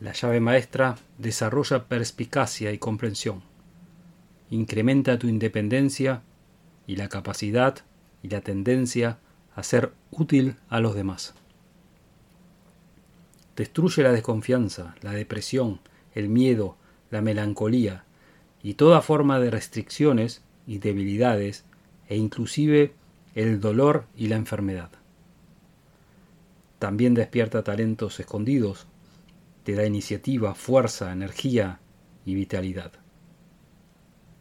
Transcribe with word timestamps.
La 0.00 0.12
llave 0.12 0.40
maestra 0.40 0.96
desarrolla 1.18 1.84
perspicacia 1.84 2.72
y 2.72 2.78
comprensión. 2.78 3.42
Incrementa 4.50 5.18
tu 5.18 5.28
independencia 5.28 6.22
y 6.86 6.96
la 6.96 7.08
capacidad 7.08 7.78
y 8.22 8.28
la 8.28 8.40
tendencia 8.40 9.18
a 9.54 9.62
ser 9.62 9.92
útil 10.10 10.56
a 10.68 10.80
los 10.80 10.94
demás. 10.94 11.34
Destruye 13.56 14.02
la 14.02 14.12
desconfianza, 14.12 14.96
la 15.00 15.12
depresión, 15.12 15.80
el 16.14 16.28
miedo, 16.28 16.76
la 17.10 17.22
melancolía 17.22 18.04
y 18.62 18.74
toda 18.74 19.00
forma 19.00 19.38
de 19.38 19.50
restricciones 19.50 20.42
y 20.66 20.78
debilidades 20.78 21.64
e 22.08 22.16
inclusive 22.16 22.94
el 23.34 23.60
dolor 23.60 24.06
y 24.16 24.26
la 24.26 24.36
enfermedad. 24.36 24.90
También 26.78 27.14
despierta 27.14 27.62
talentos 27.62 28.18
escondidos, 28.18 28.86
te 29.64 29.74
da 29.74 29.84
iniciativa, 29.86 30.54
fuerza, 30.54 31.12
energía 31.12 31.80
y 32.24 32.34
vitalidad. 32.34 32.92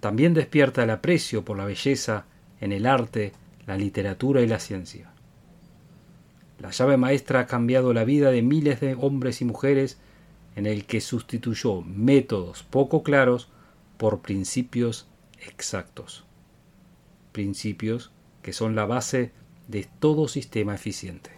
También 0.00 0.32
despierta 0.32 0.84
el 0.84 0.90
aprecio 0.90 1.44
por 1.44 1.58
la 1.58 1.64
belleza 1.64 2.26
en 2.60 2.72
el 2.72 2.86
arte, 2.86 3.32
la 3.66 3.76
literatura 3.76 4.40
y 4.40 4.46
la 4.46 4.60
ciencia. 4.60 5.10
La 6.58 6.70
llave 6.70 6.96
maestra 6.96 7.40
ha 7.40 7.46
cambiado 7.46 7.92
la 7.92 8.04
vida 8.04 8.30
de 8.30 8.42
miles 8.42 8.80
de 8.80 8.94
hombres 8.94 9.40
y 9.40 9.44
mujeres 9.44 9.98
en 10.56 10.66
el 10.66 10.86
que 10.86 11.00
sustituyó 11.00 11.82
métodos 11.82 12.62
poco 12.64 13.02
claros 13.02 13.48
por 13.96 14.20
principios 14.20 15.08
exactos. 15.46 16.24
Principios 17.32 18.10
que 18.42 18.52
son 18.52 18.74
la 18.74 18.86
base 18.86 19.32
de 19.68 19.86
todo 20.00 20.26
sistema 20.26 20.74
eficiente. 20.74 21.37